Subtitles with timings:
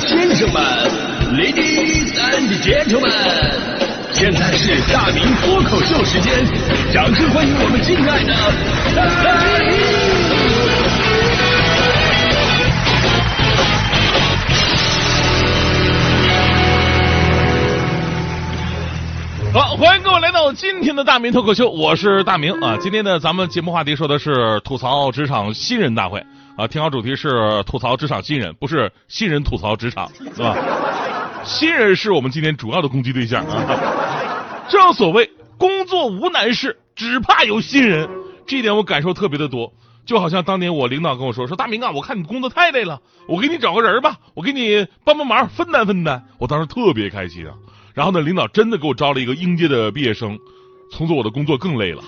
[0.00, 0.60] 先生们
[1.34, 3.10] ，Ladies and Gentlemen，
[4.12, 6.44] 现在是大明脱口秀时间，
[6.92, 8.34] 掌声欢迎我们敬爱的！
[19.54, 22.76] 好，欢迎各位来到今天的大明脱口秀，我是大明啊。
[22.80, 26.22] 今天呢，咱们节目话题说的是吐槽职场新人大会
[26.58, 30.56] 啊，听好主题是吐槽职场新人，不是新人吐槽职场，是吧？
[31.44, 34.66] 新人是我们今天主要的攻击对象啊。
[34.68, 38.10] 正所谓工作无难事，只怕有新人，
[38.44, 39.72] 这一点我感受特别的多。
[40.04, 46.24] 就好像当年我领导跟我说说大明啊，我看你工作太累了，我给你找个人吧，我给你帮帮忙，分担分担。
[46.38, 47.54] 我当时特别开心啊。
[47.94, 50.36] 然后呢，领导真的给我招了一个应届的毕业生，
[50.90, 52.02] 从此我的工作更累了。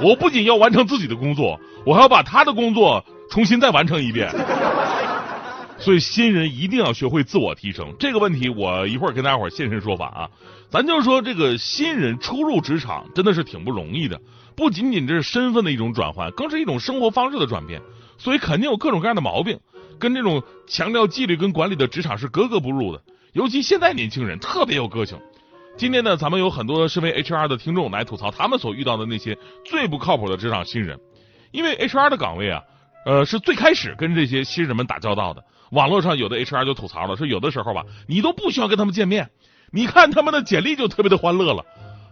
[0.00, 4.30] 我不仅要完成自己的工作，我还要把他的工作重新再完成一遍。
[5.78, 10.30] 所以新人一定要学会自我提升，这个问题我一会儿跟大家伙现身说法啊。
[10.70, 14.20] 咱就说这个新人初入职场真的是挺不容易的，
[14.56, 17.80] 不仅仅这是身份的一种转换，更是一种生活方式的转变，
[18.18, 19.58] 所以肯定有各种各样的毛病，
[19.98, 23.02] 跟这种强调纪律跟管理的职场是格格不入的。
[23.32, 25.18] 尤其现在年轻人特别有个性。
[25.76, 30.98] 今天呢，咱们有很多身为 HR 的听众来吐槽他们所遇到的那些最不靠谱的职场新人，
[31.52, 32.62] 因为 HR 的岗位啊，
[33.04, 35.44] 呃，是最开始跟这些新人们打交道的。
[35.72, 39.28] 网络上有的 HR 就吐槽了，说有的时候吧，你都不需要跟他们见面，
[39.70, 41.62] 你看他们的简历就特别的欢乐了。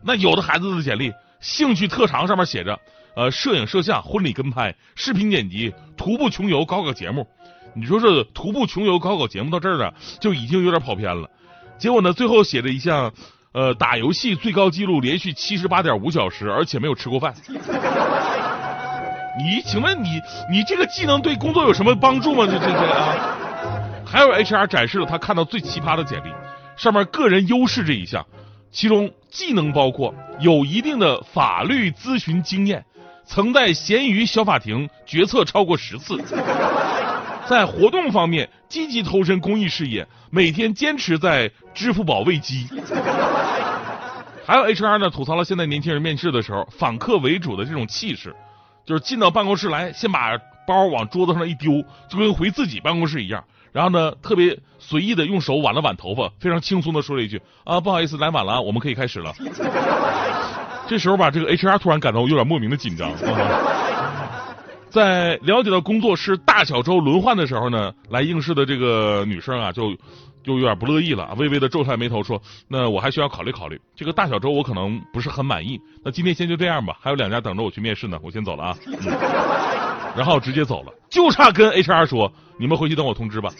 [0.02, 2.78] 那有的孩子的简历，兴趣特长上面写着，
[3.16, 7.26] 呃，摄影摄像、婚礼跟拍、视频剪辑、徒步穷游、搞搞节目。
[7.74, 11.30] 你说这徒步穷游搞搞节目到这儿啊，就已经有点跑偏了。
[11.78, 13.12] 结果呢，最后写了一项，
[13.54, 17.32] 呃，打游戏最高记录连续七十八点五小时，而且没有吃过饭。
[19.38, 22.44] 你请问你你这个技能对工作有什么帮助吗？
[22.46, 23.36] 这这这啊？
[24.04, 26.32] 还有 HR 展示了他看到最奇葩的简历，
[26.76, 28.26] 上面个人优势这一项，
[28.72, 32.84] 其中技能包括有一定的法律咨询经验，
[33.24, 36.20] 曾在闲鱼小法庭决策超过十次。
[37.46, 42.66] 在活动方面积极投身公益事业，每天坚持在支付宝喂鸡。
[44.46, 48.34] 还有 HR 呢，吐槽了现在年轻人面试的时候访客为主的这种气势，
[48.84, 53.44] 就是进到办公室来，先把包往桌子上一丢，就跟回自己办公室一样。
[53.72, 59.34] 然后呢，特别随意的用手挽了挽头发，非常轻松的说了一句：“啊，不好意思，来晚了，我们可以开始了。
[60.86, 63.10] ”这时候吧，这个 HR 突然感到有点莫名的紧张。
[64.94, 69.92] 在了解到工作是大小周轮换的时候呢，来应试的这个女生啊，就
[70.44, 72.40] 就有点不乐意了，微微的皱下眉头说
[72.70, 75.80] ：“那我还需要考虑考虑，这个大小周我可能不是很满意。
[76.04, 78.76] 那今天先就这样吧，还有两家等着我去面试呢，我先走了啊。
[80.16, 83.52] ”然后直接走了，就差跟 HR 说：“你们回去等我通知吧。”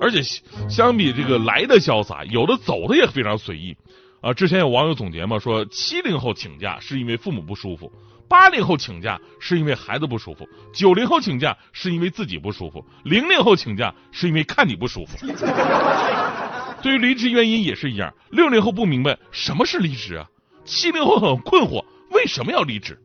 [0.00, 0.20] 而且
[0.68, 3.76] 相比这个来的潇洒，有的走的也非常随意
[4.20, 4.34] 啊。
[4.34, 7.92] 之前有网友总结嘛，说七零后请假是因为父母不舒服。
[8.28, 15.16] 八零后请假是因为孩子不舒服，九零后请假是因为自己不舒服，零零后请假是因为看你不舒服。
[16.82, 20.26] 对于离职原因也是一样，六零后不明白什么是离职啊，
[20.64, 22.98] 七零后很困惑为什么要离职，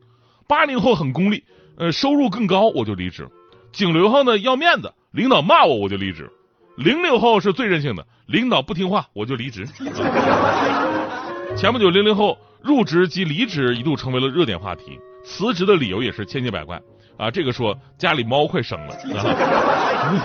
[0.46, 1.44] 八零后很功利，
[1.76, 3.28] 呃，收入更高我就离职，
[3.72, 6.30] 九零后呢要面子，领导骂我我就离职，
[6.76, 9.66] 零零后是最任性的，领导不听话我就离职。
[11.56, 14.98] 前不久零零后入职及离职一度成为了热点话题。
[15.24, 16.80] 辞职的理由也是千奇百怪
[17.16, 17.30] 啊！
[17.30, 18.96] 这个说家里猫快生了，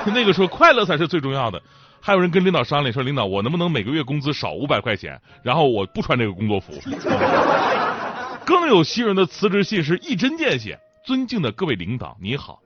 [0.13, 1.61] 那个说快乐才是最重要的。
[1.99, 5.19] 还有人跟领导商量说：“领导，我能不能每个月工资少五百块钱？
[5.43, 6.73] 然后我不穿这个工作服。
[8.45, 12.59] ”更有新人的辞职信是一针见血：“尊敬的各位领导，你好，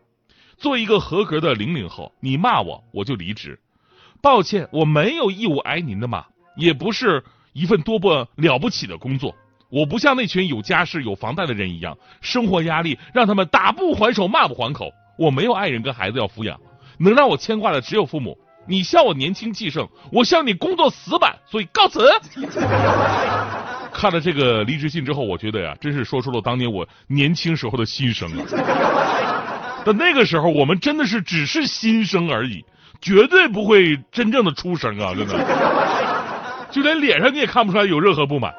[0.58, 3.60] 作为一个合格的零零后，你骂我我就离职。
[4.22, 6.26] 抱歉，我没有义务挨您的骂，
[6.56, 9.36] 也不是一份多么了不起的工作。”
[9.72, 14.92] 我不像那群有家室有房贷的人一样，生活压力让他们打不还手骂不还口。
[15.18, 16.60] 我没有爱人跟孩子要抚养，
[17.00, 18.38] 能让我牵挂的只有父母。
[18.68, 22.08] 你笑我年轻气盛，我笑你工作死板，所以告辞。
[23.94, 28.46] 看了这个离职信之后，我觉得呀，真是说出了当年我年轻时候的心声啊。
[29.86, 32.64] 但那个时候，我们真的是只是心声而已，
[33.02, 35.14] 绝对不会真正的出声啊！
[35.16, 38.54] 真的，就连脸上你也看不出来有任何不满。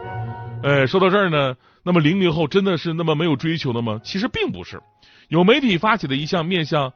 [0.62, 4.00] 哎，说到这儿呢，那么零零后真的是那么没有追求的吗？
[4.04, 4.80] 其实并不是。
[5.28, 6.92] 有媒体发起的一项面向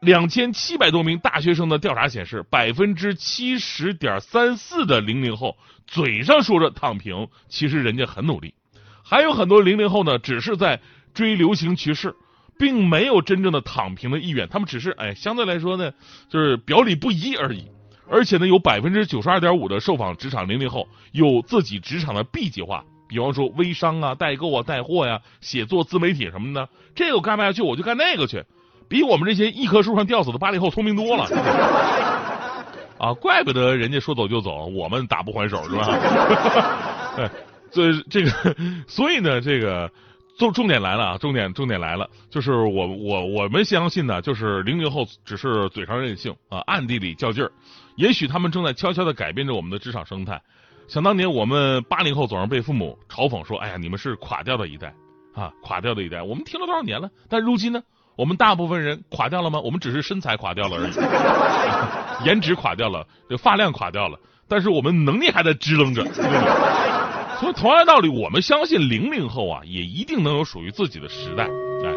[0.00, 5.56] 两千七百多名大学生的调查显示，百分之七十点三四的零零后
[5.86, 8.54] 嘴上说着躺平，其实人家很努力。
[9.02, 10.80] 还有很多零零后呢，只是在
[11.12, 12.14] 追流行趋势，
[12.58, 15.92] 并没有真正的躺平的意愿，他们只是哎，相对来说呢，
[16.28, 17.66] 就是表里不一而已。
[18.08, 26.68] 而且呢，有百分之九十二点五的受访职场零零后有自己职场的 B 计划，比方说微商啊、代购啊、带货呀、写作、自媒体什么的。
[26.94, 28.44] 这个干不下去，我就干那个去，
[28.88, 31.24] 比我们这些一棵树上吊死的八零后聪明多了。
[32.98, 35.86] 啊，怪不得人家说走就走，我们打不还手是吧？
[37.18, 37.30] 哎，
[37.70, 38.30] 这这个，
[38.86, 39.90] 所以呢，这个。
[40.38, 41.18] 重重点来了啊！
[41.18, 47.52] 重点重点来了，就是我我我们相信呢，就是零零后只是嘴上任性啊，暗地里较劲儿。
[47.96, 50.40] 也许他们正在悄悄的改变着我们的职场生态。
[50.88, 54.92] 想当年我们八零后总是被父母嘲讽说：“哎呀，你们是垮掉的一代
[55.34, 57.08] 啊，垮掉的一代。”我们听了多少年了？
[57.28, 57.80] 但如今呢，
[58.16, 59.60] 我们大部分人垮掉了吗？
[59.60, 60.92] 我们只是身材垮掉了而已，
[62.26, 66.04] 颜值垮掉了，这发量垮掉了，但是我们能力还在支棱着。
[67.44, 71.44] 所以同样道理，我们相信零零后啊，也一定能有属于自己的时代。
[71.44, 71.92] 哎，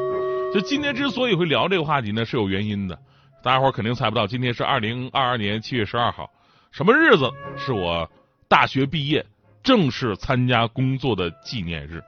[0.53, 2.99] 就今天之所以会聊这个话题呢，是有原因的。
[3.41, 6.29] 大家伙肯定猜不到，今天是二零二二年七月十二号，
[6.71, 7.31] 什么日子？
[7.55, 8.11] 是我
[8.49, 9.25] 大学毕业
[9.63, 12.03] 正式参加工作的纪念日。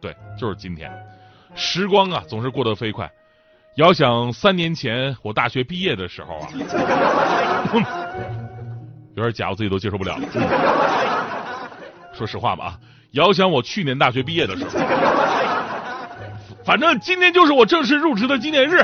[0.00, 0.90] 对，就是今天。
[1.54, 3.10] 时光啊，总是过得飞快。
[3.76, 6.48] 遥想三年前我大学毕业的时候啊，
[9.14, 10.18] 有点假，我自己都接受不了。
[12.18, 12.78] 说实话吧啊，
[13.12, 14.70] 遥想我去年大学毕业的时候，
[16.64, 18.82] 反正今天就是我正式入职的纪念日，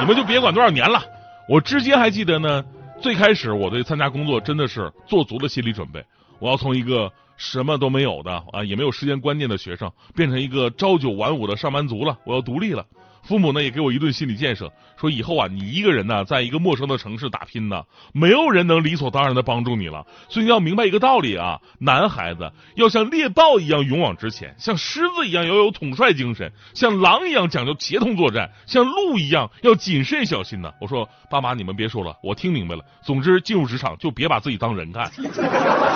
[0.00, 1.02] 你们就别管多少年了。
[1.46, 2.64] 我至今还记得呢，
[3.02, 6.02] 最开始我对参加工作真的是做足了心理准备，
[6.38, 12.86] 我要从一个什么都没有的啊，也没有时间观念的学生，变成一个朝九晚五的上班族了，我要独立了。
[13.22, 30.72] 父母呢也给我一顿心理建设，说以后啊你一个人呢在一个陌生的城市打拼呢，没有人能理所当然的帮助你了，所以你要明白一个道理啊，男孩子要像猎豹一样勇往直前，像狮子一样要有统帅精神，像狼一样讲究协同作战，像鹿一样要谨慎小心呢。
[30.80, 32.84] 我说爸妈你们别说了，我听明白了。
[33.04, 35.08] 总之进入职场就别把自己当人看，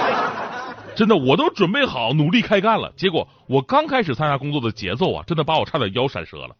[0.94, 6.54] 真的我都准备好努力开干了，结果我刚开始参加工作的节奏啊，真的把我差点腰闪折了。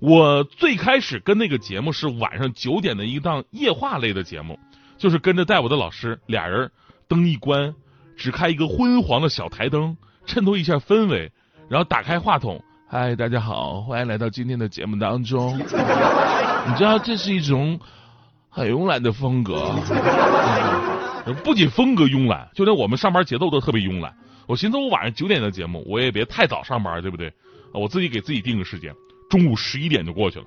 [0.00, 4.58] 我最开始跟那个节目是晚上九点的一档夜话类的节目，
[4.98, 6.70] 就是跟着带我的老师俩人
[7.08, 7.74] 灯一关，
[8.16, 9.96] 只开一个昏黄的小台灯，
[10.26, 11.32] 衬托一下氛围，
[11.68, 15.56] 然后打开话筒，嗨，大家好，欢迎来到今天的节目当中。
[16.68, 17.80] 你知道这是一种
[18.50, 19.74] 很慵懒的风格，
[21.42, 24.14] 不仅风格慵懒，就连我们上班节奏都特别慵懒。
[24.46, 27.32] 我寻思我晚上九点的节目，我也别太早上班，对不对？
[27.72, 28.94] 我自己给自己定个时间。
[29.28, 30.44] 中午十一点就过去了，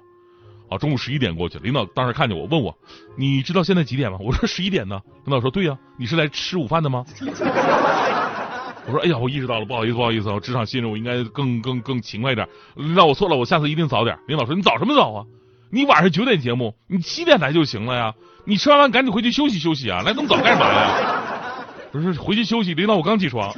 [0.70, 1.64] 啊，中午十一点过去了。
[1.64, 2.78] 领导当时看见我，问我
[3.18, 7.04] ：“你知道现在几点吗？”我说：“十一点呢。”领导说：“对呀，你是来吃午饭的吗？”
[8.88, 12.48] 我说：“哎呀，我意识到了，不好意思，不好意思，我职场新人，我应该更更更勤快一点。
[12.76, 15.26] 领导，我错了，我下次一定早点。”领导说：“你早什么早啊？
[15.72, 18.14] 你晚上九点节目，你七点来就行了呀。
[18.46, 21.24] 你吃完饭赶紧回去休息休息啊，来这么早干嘛呀？”
[21.92, 23.52] 不是回去休息，领导我刚起床。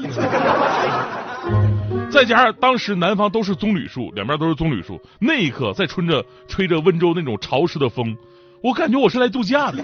[2.12, 8.18] 再加上当时南方都是棕榈树，两边都是棕榈树，那一刻在吹着吹着温州那种潮湿的风，
[8.62, 9.84] 我感觉我是来度假的。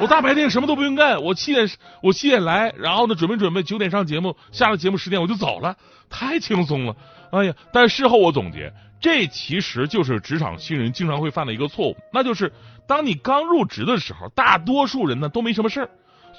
[0.00, 1.68] 我大白天什么都不用干，我七点
[2.02, 5.76] 我七点来，然后呢准备准备九点上节目，下了节目十点我就走了，
[6.08, 6.96] 太轻松了。
[7.32, 12.52] 哎呀，但事后我总结，这其实就是职场新人经常会犯的一个错误，那就是
[12.86, 15.90] 当你刚入职的时候，大多数人呢都没什么事儿。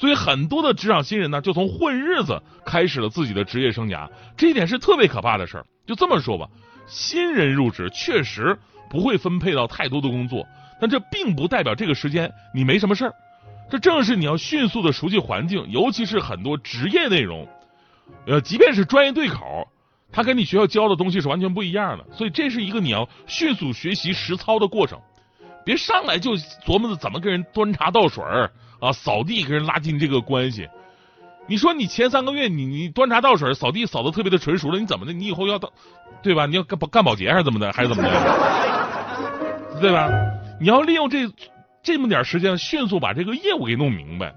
[0.02, 5.66] 所以很多的职场新人呢，就从混日子开始了自己的职业生涯，这一点是特别可怕的事儿。
[5.86, 6.48] 就这么说吧，
[6.88, 8.58] 新人入职确实
[8.90, 10.44] 不会分配到太多的工作，
[10.80, 13.14] 但这并不代表这个时间你没什么事儿。
[13.70, 17.48] 这正是你要迅速的熟悉环境，尤其是很多职业内容，
[18.26, 19.68] 呃，即便是专业对口，
[20.12, 22.04] 他跟你学校教的东西是完全不一样的。
[22.12, 25.00] 所以这是一个你要迅速学习实操的过程，
[25.64, 28.52] 别上来就琢磨着怎么跟人端茶倒水儿。
[28.80, 30.68] 啊，扫地跟人拉近这个关系，
[31.48, 35.14] 你说你前三个月你你端茶倒水扫地扫的特别的纯熟了，你怎么的？
[35.14, 35.72] 你以后要当
[36.24, 36.48] 对吧？
[36.48, 37.72] 你要干干保洁还是怎么的？
[37.74, 38.10] 还是怎么的？
[39.80, 40.10] 对吧？
[40.60, 41.32] 你要利用这
[41.84, 44.34] 这么点时间，迅速把这个业务给弄明白。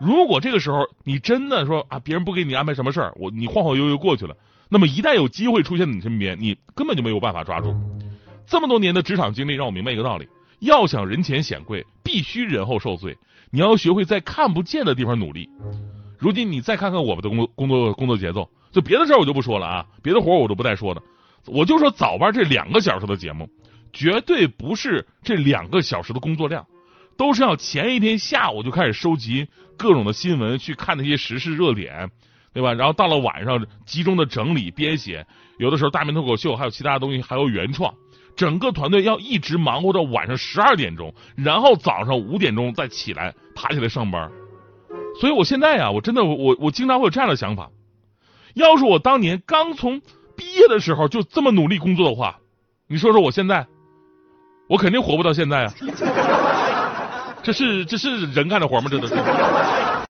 [0.00, 4.34] 如果这个时候你真的说啊，别人不给你安排什么事儿，我你晃晃悠悠过去了，
[4.70, 7.74] 那么一旦有机会出现在你身边，你根本就没有办法抓住。
[8.46, 10.26] 这么多年的职场经历让我明白一个道理：
[10.62, 13.18] 要想人前显贵，必须人后受罪。
[13.50, 15.50] 你要学会在看不见的地方努力。
[16.18, 21.02] 如今你再看看我们的工作工作工作节奏，就别的事儿我就不说了啊，别的活我都不带说的。
[21.46, 23.50] 我就说早班这两个小时的节目，
[23.92, 26.64] 绝对不是这两个小时的工作量，
[27.16, 32.08] 都是要前一天下午就开始收集各种的新闻，去看那些时事热点，
[32.54, 32.72] 对吧？
[32.72, 35.26] 然后到了晚上集中的整理编写，
[35.58, 37.92] 有的时候大明脱口秀还有其他的东西还有原创，
[38.36, 44.30] 整个团队要一直忙活到晚上十二点钟，然后早上五点钟再起来爬起来上班。
[45.20, 47.70] 所以我现在呀，我真的我我经常会有这样的想法：
[48.54, 50.00] 要是我当年刚从
[50.36, 52.38] 毕业的时候就这么努力工作的话，
[52.88, 53.66] 你说说我现在，
[54.68, 55.74] 我肯定活不到现在啊！
[57.42, 58.88] 这是这是人干的活吗？
[58.90, 59.14] 这都是。